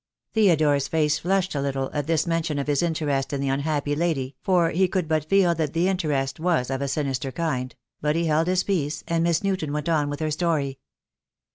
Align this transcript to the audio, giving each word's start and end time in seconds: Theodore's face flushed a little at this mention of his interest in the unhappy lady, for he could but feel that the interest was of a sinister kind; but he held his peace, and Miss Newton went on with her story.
Theodore's 0.33 0.87
face 0.87 1.19
flushed 1.19 1.53
a 1.53 1.61
little 1.61 1.91
at 1.93 2.07
this 2.07 2.25
mention 2.25 2.57
of 2.57 2.65
his 2.65 2.81
interest 2.81 3.33
in 3.33 3.39
the 3.39 3.49
unhappy 3.49 3.95
lady, 3.95 4.35
for 4.41 4.71
he 4.71 4.87
could 4.87 5.07
but 5.07 5.29
feel 5.29 5.53
that 5.53 5.73
the 5.73 5.87
interest 5.87 6.39
was 6.39 6.71
of 6.71 6.81
a 6.81 6.87
sinister 6.87 7.31
kind; 7.31 7.75
but 8.01 8.15
he 8.15 8.25
held 8.25 8.47
his 8.47 8.63
peace, 8.63 9.03
and 9.07 9.23
Miss 9.23 9.43
Newton 9.43 9.71
went 9.71 9.89
on 9.89 10.09
with 10.09 10.19
her 10.19 10.31
story. 10.31 10.79